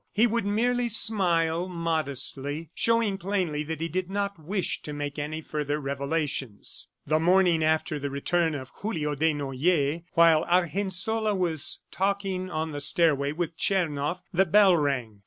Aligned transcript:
He 0.11 0.25
would 0.25 0.47
merely 0.47 0.89
smile 0.89 1.69
modestly, 1.69 2.71
showing 2.73 3.19
plainly 3.19 3.61
that 3.65 3.81
he 3.81 3.87
did 3.87 4.09
not 4.09 4.39
wish 4.43 4.81
to 4.81 4.93
make 4.93 5.19
any 5.19 5.41
further 5.41 5.79
revelations. 5.79 6.87
The 7.05 7.19
morning 7.19 7.63
after 7.63 7.99
the 7.99 8.09
return 8.09 8.55
of 8.55 8.71
Julio 8.77 9.13
Desnoyers, 9.13 10.01
while 10.13 10.43
Argensola 10.45 11.35
was 11.35 11.83
talking 11.91 12.49
on 12.49 12.71
the 12.71 12.81
stairway 12.81 13.31
with 13.31 13.55
Tchernoff, 13.57 14.23
the 14.33 14.47
bell 14.47 14.75
rang. 14.75 15.19